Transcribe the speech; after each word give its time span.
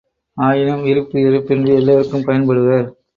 ஆயினும் 0.37 0.83
விருப்பு 0.83 1.19
வெறுப்பின்றி 1.19 1.71
எல்லோருக்கும் 1.75 2.23
பயன்படுவர். 2.23 2.87